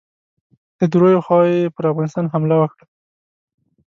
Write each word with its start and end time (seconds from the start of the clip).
د 0.79 0.81
دریو 0.93 1.23
خواوو 1.25 1.51
یې 1.53 1.73
پر 1.75 1.83
افغانستان 1.91 2.25
حمله 2.33 2.55
وکړه. 2.59 2.85